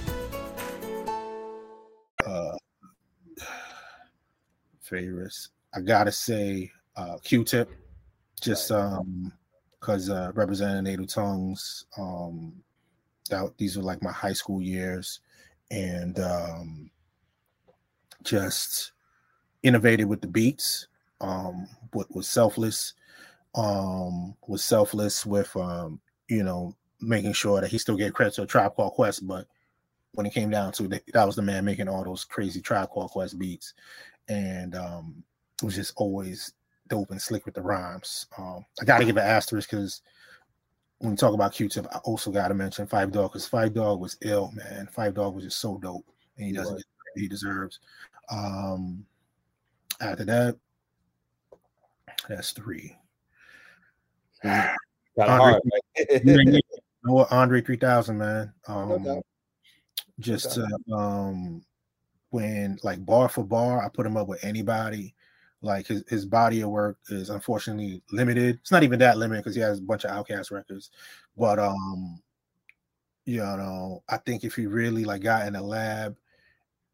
[4.91, 5.49] Favorites.
[5.73, 7.69] I gotta say uh Q-tip,
[8.41, 9.31] just um
[9.79, 12.53] because uh representing native tongues, um
[13.29, 15.21] that these were like my high school years.
[15.71, 16.91] And um
[18.23, 18.91] just
[19.63, 20.87] innovated with the beats,
[21.21, 22.93] um was selfless,
[23.55, 28.43] um was selfless with um, you know, making sure that he still get credit to
[28.43, 29.47] a tribe called Quest, but
[30.13, 32.89] when it came down to it, that was the man making all those crazy tribe
[32.89, 33.73] called Quest beats,
[34.31, 35.23] and um,
[35.61, 36.53] it was just always
[36.87, 38.27] dope and slick with the rhymes.
[38.37, 40.01] Um, I got to give an asterisk because
[40.99, 43.99] when we talk about Q-Tip, I also got to mention Phife Dawg because Phife Dawg
[43.99, 44.87] was ill, man.
[44.95, 46.05] Phife Dawg was just so dope,
[46.37, 46.83] and he doesn't was.
[46.83, 47.79] get the credit he deserves.
[48.31, 49.05] Um,
[49.99, 50.57] after that,
[52.29, 52.95] that's three.
[54.43, 54.77] Kind
[55.17, 55.61] Andre- hard.
[56.23, 56.61] You
[57.03, 58.53] know what, Andre 3000, man.
[58.67, 59.25] Um, doubt.
[60.19, 60.67] just doubt.
[60.89, 61.63] uh, um,
[62.31, 65.13] when like bar for bar, I put him up with anybody.
[65.61, 68.55] Like his, his body of work is unfortunately limited.
[68.61, 70.89] It's not even that limited because he has a bunch of OutKast records.
[71.37, 72.19] But um,
[73.25, 76.15] you know, I think if he really like got in the lab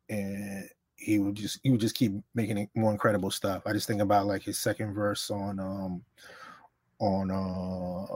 [0.10, 3.62] and he would just he would just keep making it more incredible stuff.
[3.66, 6.04] I just think about like his second verse on um
[7.00, 8.16] on uh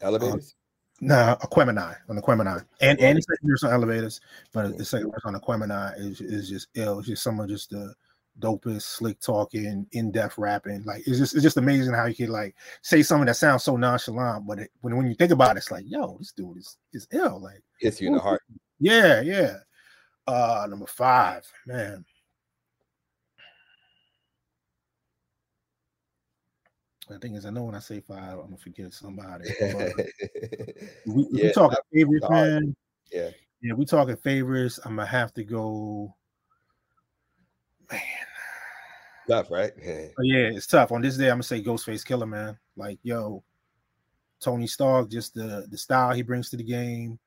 [0.00, 0.54] Elevators.
[1.00, 4.20] Nah, Aquemini on the Aquemini, and and it's verse on elevators,
[4.52, 7.00] but the second verse on Aquemini is is just ill.
[7.00, 7.94] It's just some of just the
[8.38, 10.84] dopest, slick talking, in depth rapping.
[10.84, 13.76] Like it's just it's just amazing how you can like say something that sounds so
[13.76, 16.76] nonchalant, but it, when when you think about it, it's like, yo, this dude is
[16.92, 17.40] is ill.
[17.40, 18.42] Like, Hits you in the heart.
[18.78, 19.56] yeah, yeah.
[20.26, 22.04] Uh, number five, man.
[27.08, 29.44] The thing is, I know when I say five, I'm gonna forget somebody.
[31.06, 32.74] We, we Yeah, talking favorites, man.
[33.12, 33.30] yeah.
[33.60, 34.80] Yeah, we talking favorites.
[34.84, 36.14] I'm gonna have to go.
[37.92, 38.00] Man,
[39.28, 39.72] Tough, right?
[39.86, 40.92] yeah, it's tough.
[40.92, 42.58] On this day, I'm gonna say Ghostface Killah, man.
[42.76, 43.42] Like, yo,
[44.40, 47.18] Tony Stark, just the the style he brings to the game,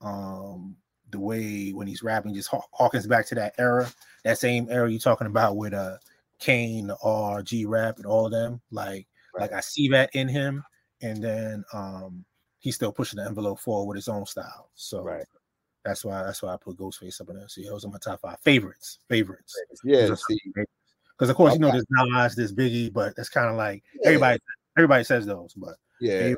[0.00, 0.76] um,
[1.10, 3.90] the way when he's rapping, just haw- harkens back to that era,
[4.24, 5.96] that same era you're talking about with uh
[6.38, 8.60] Kane or G Rap and all of them.
[8.70, 9.06] Like,
[9.38, 10.62] like I see that in him,
[11.02, 12.24] and then um
[12.58, 14.70] he's still pushing the envelope forward with his own style.
[14.74, 15.26] So Right.
[15.84, 17.48] that's why that's why I put Ghostface up in there.
[17.48, 18.98] So those are my top five favorites.
[19.08, 19.54] Favorites.
[19.84, 20.02] Yeah.
[20.02, 21.78] Those are See, because of course you know Okay.
[21.78, 24.08] there's Nas, there's Biggie, but that's kind of like Yeah.
[24.08, 24.40] everybody
[24.76, 26.34] everybody says those, but yeah.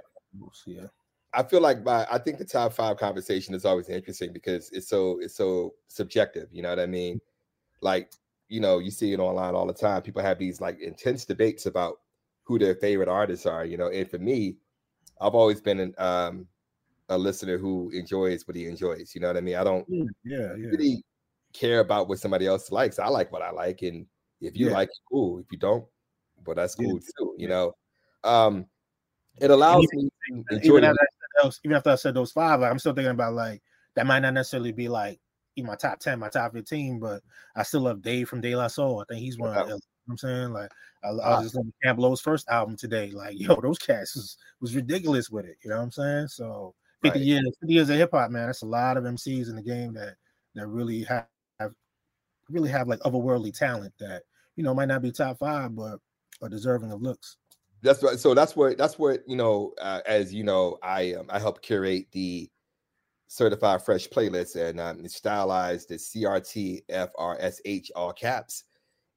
[0.66, 0.87] yeah,
[1.32, 4.88] I feel like my I think the top five conversation is always interesting because it's
[4.88, 6.48] so it's so subjective.
[6.52, 7.20] You know what I mean?
[7.80, 8.11] Like
[8.48, 10.02] you know, you see it online all the time.
[10.02, 12.00] People have these like intense debates about
[12.46, 13.64] who their favorite artists are.
[13.64, 14.56] You know, and for me,
[15.20, 16.46] I've always been an, um,
[17.09, 19.14] a listener who enjoys what he enjoys.
[19.14, 19.56] You know what I mean?
[19.56, 20.68] I don't yeah, yeah, yeah.
[20.70, 21.04] really
[21.52, 22.98] care about what somebody else likes.
[22.98, 24.06] I like what I like, and
[24.40, 24.72] if you Yeah.
[24.72, 25.38] like, it, cool.
[25.38, 25.85] If you don't,
[26.44, 27.35] well, that's cool too.
[27.37, 27.72] You know,
[28.24, 28.66] um,
[29.40, 30.78] it allows me to enjoy.
[30.78, 33.11] Even after, I said those, even after I said those five, like, I'm still thinking
[33.11, 33.62] about like
[33.94, 35.20] that might not necessarily be like
[35.56, 37.22] in my top ten, my top fifteen, but
[37.56, 39.00] I still love Dave from De La Soul.
[39.00, 39.56] I think he's one.
[39.56, 40.71] Of, know what I'm saying like
[41.05, 43.11] I, I was just listening to Camp Lo's first album today.
[43.11, 45.57] Like yo, those cats was, was ridiculous with it.
[45.62, 46.29] You know what I'm saying?
[46.29, 47.27] So 50 right.
[47.27, 48.47] years, 50 years of hip hop, man.
[48.47, 50.14] That's a lot of MCs in the game that
[50.55, 51.27] that really have,
[52.49, 54.23] really have like otherworldly talent that
[54.57, 55.99] you know might not be top five, but
[56.42, 57.37] are deserving of looks.
[57.83, 58.19] That's right.
[58.19, 59.73] So that's what that's what you know.
[59.81, 62.51] Uh, as you know, I um, I help curate the
[63.29, 68.64] certified fresh playlist and um, stylized as CRT FRSH all caps.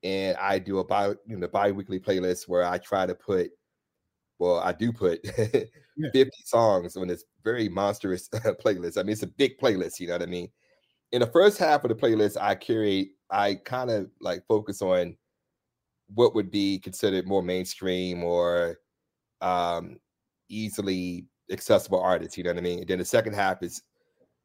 [0.04, 3.52] And I do a bi you know bi-weekly playlist where I try to put
[4.40, 5.20] well, I do put
[6.14, 8.30] 50 songs on this very monstrous
[8.64, 8.98] playlist.
[8.98, 10.50] I mean, it's a big playlist, you know what I mean?
[11.12, 15.18] In the first half of the playlist, I curate, I kind of like focus on
[16.16, 18.80] what would be considered more mainstream or
[19.42, 20.00] um
[20.50, 22.80] easily accessible artists, you know what I mean?
[22.80, 23.82] And then the second half is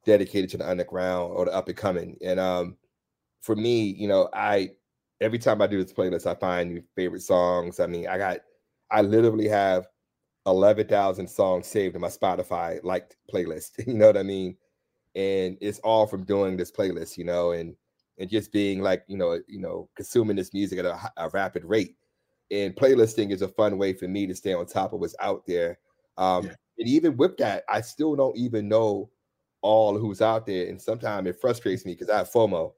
[0.05, 2.17] dedicated to the underground or the up and coming.
[2.23, 2.77] And um,
[3.41, 4.71] for me, you know, I
[5.25, 7.81] every time I do this playlist, I find new favorite songs.
[7.81, 8.41] I mean, I got
[8.91, 9.89] I literally have
[10.47, 13.71] eleven thousand songs saved in my Spotify liked playlist.
[13.87, 14.57] You know what I mean?
[15.15, 17.75] And it's all from doing this playlist, you know, and
[18.19, 21.65] and just being like, you know, you know, consuming this music at a, a rapid
[21.65, 21.97] rate.
[22.51, 25.47] And playlisting is a fun way for me to stay on top of what's out
[25.47, 25.79] there.
[26.19, 26.55] Um, yeah.
[26.79, 29.11] And even with that, I still don't even know
[29.63, 30.69] all who's out there.
[30.69, 32.73] And sometimes it frustrates me because I have FOMO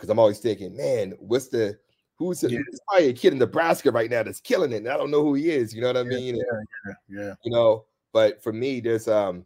[0.00, 1.78] because I'm always thinking, man, what's the
[2.16, 2.58] who's the, yeah.
[2.88, 4.78] probably a kid in Nebraska right now that's killing it.
[4.78, 5.74] And I don't know who he is.
[5.74, 6.36] You know what I mean?
[6.36, 6.42] Yeah,
[6.86, 7.34] yeah, yeah.
[7.44, 9.44] You know, but for me, there's um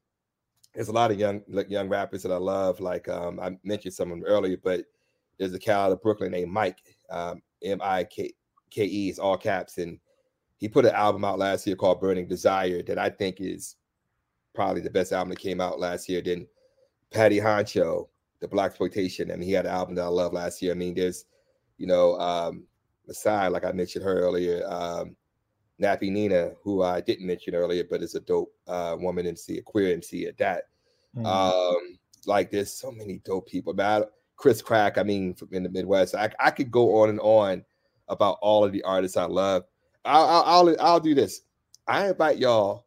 [0.75, 2.79] there's a lot of young young rappers that I love.
[2.79, 4.85] Like um I mentioned some of them earlier, but
[5.39, 6.79] there's a cat out of Brooklyn named Mike,
[7.11, 9.99] um, M-I-K-K-E is all caps, and
[10.59, 13.75] he put an album out last year called Burning Desire that I think is
[14.55, 16.23] probably the best album that came out last year.
[16.23, 16.47] Then
[17.11, 18.07] Patty Honcho,
[18.41, 19.33] the Blaxploitation.
[19.33, 20.73] I mean, he had an album that I love last year.
[20.73, 21.25] I mean, there's,
[21.79, 22.65] you know, um,
[23.07, 25.17] Masai, like I mentioned her earlier, um,
[25.81, 29.63] Nappy Nina, who I didn't mention earlier, but is a dope uh, woman MC, a
[29.63, 30.65] queer MC at that.
[31.17, 31.27] Mm-hmm.
[31.27, 33.73] Um, like there's so many dope people.
[33.73, 37.65] About Chris Crack, I mean, in the Midwest, I, I could go on and on
[38.09, 39.65] about all of the artists I love.
[40.05, 41.43] I'll, I'll, I'll, I'll do this.
[41.87, 42.87] I invite y'all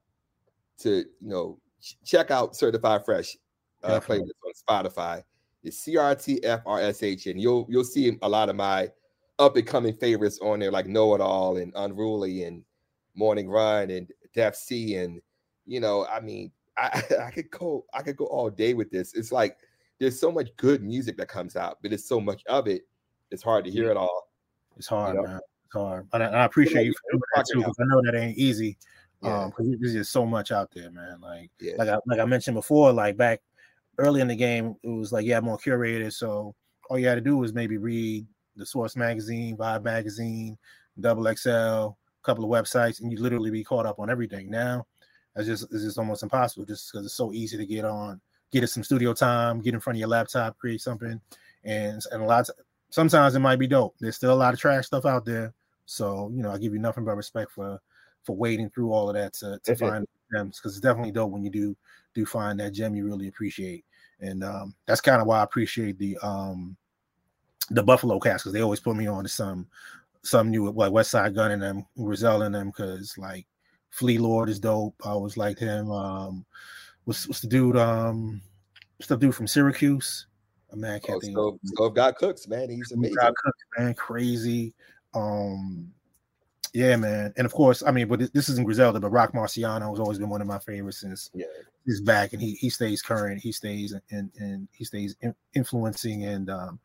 [0.79, 1.60] to, you know,
[2.05, 3.38] check out Certified Fresh
[3.83, 4.53] uh, playlist on
[4.86, 5.23] Spotify.
[5.67, 8.89] It's CRTFRSH, and you'll you'll see a lot of my
[9.38, 12.63] up and coming favorites on there, like Know It All and Unruly and
[13.15, 15.21] Morning Run and Def C, and
[15.65, 19.13] you know, I mean, I I could go I could go all day with this.
[19.13, 19.58] It's like
[19.99, 22.84] there's so much good music that comes out, but it's so much of it,
[23.30, 24.32] it's hard to hear it all.
[24.77, 25.27] It's hard, you know?
[25.27, 25.39] man.
[25.65, 28.38] It's hard, I, I appreciate you for doing that too because I know that ain't
[28.38, 28.77] easy.
[29.21, 29.43] Yeah.
[29.43, 31.19] Um, because there's just so much out there, man.
[31.19, 31.73] Like, yeah.
[31.77, 33.41] like I like I mentioned before, like back
[33.97, 36.13] early in the game, it was like, yeah, more curated.
[36.13, 36.55] So
[36.89, 40.57] all you had to do was maybe read the Source magazine, Vibe magazine,
[40.99, 44.49] Double XL, a couple of websites, and you literally be caught up on everything.
[44.49, 44.86] Now,
[45.36, 48.19] it's just it's just almost impossible just because it's so easy to get on,
[48.51, 51.21] get it some studio time, get in front of your laptop, create something,
[51.63, 52.49] and and a lot.
[52.49, 52.55] Of,
[52.89, 53.95] sometimes it might be dope.
[53.99, 55.53] There's still a lot of trash stuff out there.
[55.86, 57.79] So you know, I give you nothing but respect for
[58.23, 61.43] for wading through all of that to, to find gems because it's definitely dope when
[61.43, 61.77] you do
[62.17, 63.86] do find that gem you really appreciate
[64.19, 66.75] and um, that's kind of why I appreciate the um,
[67.69, 69.67] the Buffalo cast because they always put me on to some
[70.23, 73.45] some new like Westside Gunn and them, Grizel and them because like
[73.89, 74.95] Flee Lord is dope.
[75.06, 75.91] I always liked him.
[75.91, 76.45] Um,
[77.06, 77.77] what's what's the dude?
[77.77, 78.41] Um,
[78.97, 80.27] what's the dude from Syracuse?
[80.71, 81.34] A man, I can't oh, think.
[81.34, 82.69] Stove, Stove God Cooks, man.
[82.69, 83.15] He's amazing.
[83.15, 84.73] God Cooks, man, crazy.
[85.13, 85.93] Um,
[86.73, 87.34] yeah, man.
[87.38, 90.30] And of course, I mean, but this isn't Griselda, but Roc Marciano has always been
[90.30, 91.45] one of my favorites since yeah.
[91.86, 93.41] he's back, and he he stays current.
[93.41, 96.80] He stays and and he stays in, influencing and um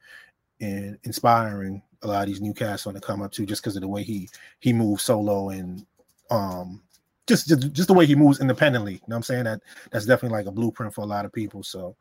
[0.60, 3.76] and inspiring a lot of these new cats on the come up too, just because
[3.76, 4.28] of the way he
[4.60, 5.86] he moves solo and
[6.30, 6.82] um
[7.26, 8.94] just, just just the way he moves independently.
[8.94, 9.44] You know what I'm saying?
[9.44, 11.62] That that's definitely like a blueprint for a lot of people.
[11.62, 11.96] So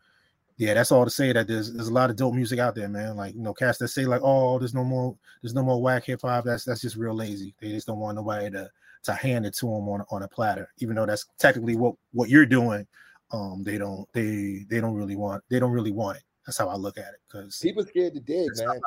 [0.62, 2.88] yeah, that's all to say that there's there's a lot of dope music out there,
[2.88, 3.16] man.
[3.16, 6.06] Like you know, cats that say like, oh, there's no more there's no more whack
[6.06, 6.46] hip hop.
[6.46, 7.56] That's that's just real lazy.
[7.60, 8.70] They just don't want nobody to
[9.06, 12.30] to hand it to them on on a platter, even though that's technically what what
[12.30, 12.86] you're doing.
[13.32, 16.24] Um, they don't they they don't really want they don't really want it.
[16.46, 17.22] That's how I look at it.
[17.28, 18.80] Because people scared to dig, man.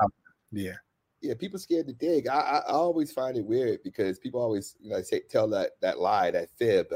[0.52, 0.74] Yeah,
[1.22, 2.28] yeah, people scared to dig.
[2.28, 5.72] I, I, I always find it weird because people always you know say tell that
[5.80, 6.86] that lie that fib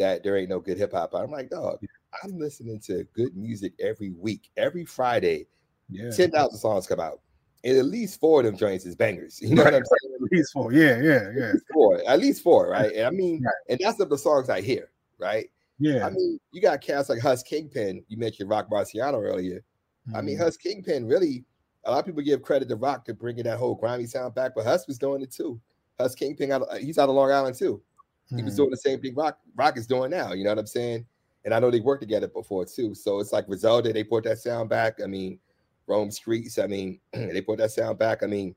[0.00, 1.14] that there ain't no good hip hop.
[1.14, 1.78] I'm like, dog,
[2.22, 5.46] I'm listening to good music every week, every Friday.
[5.88, 6.10] Yeah.
[6.10, 7.20] 10,000 songs come out.
[7.62, 9.38] And at least four of them joints is bangers.
[9.42, 9.72] You know right.
[9.72, 10.14] what I'm saying?
[10.14, 10.72] At least four.
[10.72, 11.48] Yeah, yeah, yeah.
[11.50, 12.00] At four.
[12.06, 12.92] At least four, right?
[12.92, 13.54] And I mean, right.
[13.68, 15.50] and that's of the songs I hear, right?
[15.78, 16.06] Yeah.
[16.06, 18.04] I mean, you got cats like Hus Kingpin.
[18.08, 19.62] You mentioned Roc Marciano earlier.
[20.08, 20.16] Mm-hmm.
[20.16, 20.68] I mean, mm-hmm.
[20.68, 21.44] Kingpin really,
[21.84, 24.52] a lot of people give credit to Roc to bringing that whole grimy sound back,
[24.54, 25.60] but Hus was doing it too.
[25.98, 27.82] Hus Kingpin, out, he's out of Long Island too.
[28.28, 28.56] He was mm-hmm.
[28.56, 30.32] doing the same thing Roc Roc is doing now.
[30.32, 31.04] You know what I'm saying?
[31.44, 32.94] And I know they worked together before too.
[32.94, 35.00] So it's like Griselda, they brought that sound back.
[35.02, 35.38] I mean,
[35.86, 38.22] Rome Streetz, I mean, they brought that sound back.
[38.22, 38.54] I mean,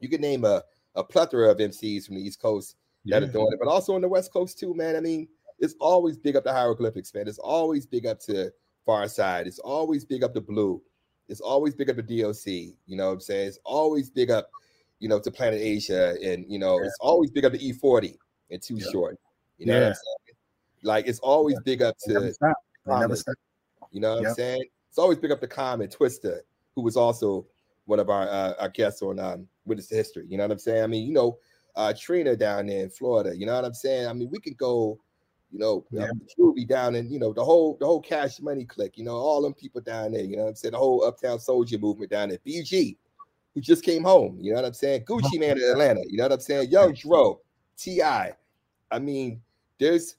[0.00, 0.62] you could name a,
[0.94, 3.28] a plethora of MCs from the East Coast that yeah.
[3.28, 4.96] are doing it, but also on the West Coast too, man.
[4.96, 7.28] I mean, it's always big up the hieroglyphics, man.
[7.28, 8.52] It's always big up to
[8.86, 9.46] Pharcyde.
[9.46, 10.82] It's always big up to Blu.
[11.28, 12.46] It's always big up to DOC.
[12.86, 13.48] You know what I'm saying?
[13.48, 14.50] It's always big up,
[15.00, 16.14] you know, to Planet Asia.
[16.22, 16.86] And, you know, yeah.
[16.86, 18.16] it's always big up to E40
[18.50, 18.90] and Too yeah.
[18.90, 19.18] Short.
[19.58, 19.94] You know yeah.
[20.82, 20.96] What I'm saying?
[20.96, 22.12] Like, it's always big up to.
[22.12, 22.56] Never stop.
[22.86, 23.34] Never stop.
[23.90, 24.30] You know what yep.
[24.30, 24.64] I'm saying?
[24.88, 26.38] It's always big up to Common Twista,
[26.74, 27.46] who was also
[27.84, 30.26] one of our, uh, our guests on um, Witness to History.
[30.28, 30.82] You know what I'm saying?
[30.82, 31.38] I mean, you know,
[31.76, 33.36] uh, Trina down there in Florida.
[33.36, 34.08] You know what I'm saying?
[34.08, 34.98] I mean, we could go
[35.52, 36.08] you know, yeah.
[36.08, 39.42] um, down and you know the whole the whole Cash Money clique, you know, all
[39.42, 40.72] them people down there, you know what I'm saying?
[40.72, 42.96] The whole Uptown Soldier movement down there, BG,
[43.54, 45.04] who just came home, you know what I'm saying?
[45.04, 46.70] Gucci Mane in Atlanta, you know what I'm saying?
[46.70, 47.40] Young Dro,
[47.78, 48.32] T.I.
[48.90, 49.40] I mean,
[49.78, 50.16] there's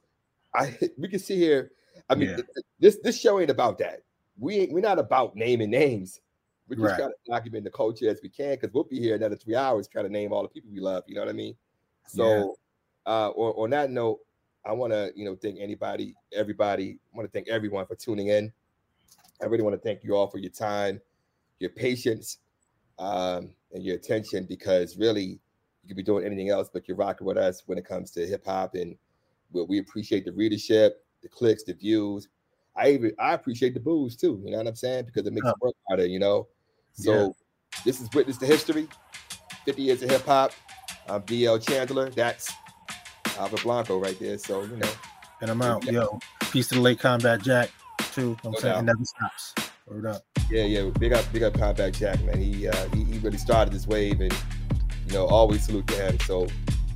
[0.57, 1.71] I we can see here.
[2.09, 2.37] I mean, yeah.
[2.79, 4.01] this this show ain't about that.
[4.39, 6.21] We ain't we're not about naming names.
[6.67, 6.97] We're just right.
[6.97, 9.87] trying to document the culture as we can because we'll be here another three hours
[9.87, 11.03] trying to name all the people we love.
[11.07, 11.55] You know what I mean?
[12.07, 12.57] So,
[13.05, 13.13] yeah.
[13.13, 14.19] uh, on, on that note,
[14.65, 16.99] I want to, you know, thank anybody, everybody.
[17.13, 18.51] I want to thank everyone for tuning in.
[19.41, 20.99] I really want to thank you all for your time,
[21.59, 22.39] your patience,
[22.99, 25.39] um, and your attention because really
[25.83, 28.27] you could be doing anything else, but you're rocking with us when it comes to
[28.27, 28.97] hip hop, and
[29.51, 32.27] we, we appreciate the readership, the clicks, the views.
[32.75, 34.41] I even I appreciate the booze too.
[34.43, 35.05] You know what I'm saying?
[35.05, 36.05] Because it makes it work harder.
[36.05, 36.47] You know.
[36.93, 37.27] So yeah.
[37.85, 38.87] this is witness to history.
[39.65, 40.51] 50 years of hip hop.
[41.07, 42.09] I'm DL Chandler.
[42.09, 42.51] That's
[43.37, 44.37] Alvin Blanco right there.
[44.37, 44.89] So you know.
[45.41, 45.85] And I'm out.
[45.85, 45.91] Yeah.
[45.91, 46.19] Yo,
[46.51, 47.71] peace to the late combat Jack
[48.11, 48.37] too.
[48.43, 48.85] I'm no saying doubt.
[48.85, 49.53] never stops.
[49.85, 50.23] Word up.
[50.49, 50.89] Yeah, yeah.
[50.99, 52.41] Big up, big up combat Jack, man.
[52.41, 54.33] He uh he, he really started this wave and
[55.07, 56.19] you know, always salute to him.
[56.21, 56.47] So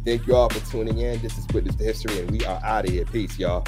[0.05, 1.19] thank you all for tuning in.
[1.21, 3.05] This is Witness to History, and we are out of here.
[3.05, 3.63] Peace, y'all.